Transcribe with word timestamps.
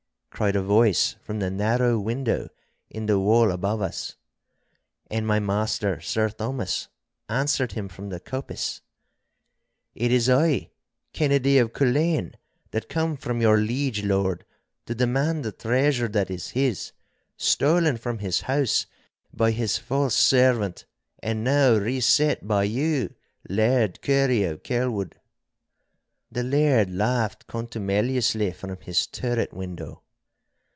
cried 0.33 0.55
a 0.55 0.61
voice 0.63 1.17
from 1.21 1.37
the 1.39 1.51
narrow 1.51 1.99
window 1.99 2.47
in 2.89 3.05
the 3.05 3.19
wall 3.19 3.51
above 3.51 3.79
us. 3.79 4.15
And 5.07 5.27
my 5.27 5.39
master, 5.39 5.99
Sir 6.01 6.29
Thomas, 6.29 6.87
answered 7.29 7.73
him 7.73 7.87
from 7.87 8.09
the 8.09 8.19
coppice,— 8.19 8.81
'It 9.93 10.11
is 10.11 10.31
I, 10.31 10.71
Kennedy 11.13 11.59
of 11.59 11.73
Culzean, 11.73 12.33
that 12.71 12.89
come 12.89 13.17
from 13.17 13.39
your 13.39 13.59
liege 13.59 14.03
lord 14.03 14.43
to 14.87 14.95
demand 14.95 15.43
the 15.45 15.51
treasure 15.51 16.07
that 16.07 16.31
is 16.31 16.51
his, 16.51 16.91
stolen 17.37 17.97
from 17.97 18.17
his 18.17 18.41
house 18.41 18.87
by 19.31 19.51
his 19.51 19.77
false 19.77 20.15
servant 20.15 20.85
and 21.21 21.43
now 21.43 21.75
reset 21.75 22.47
by 22.47 22.63
you, 22.63 23.13
Laird 23.47 24.01
Currie 24.01 24.45
of 24.45 24.63
Kelwood.' 24.63 25.19
The 26.31 26.41
Laird 26.43 26.89
laughed 26.91 27.45
contumeliously 27.45 28.53
from 28.53 28.75
his 28.79 29.05
turret 29.05 29.53
window. 29.53 30.01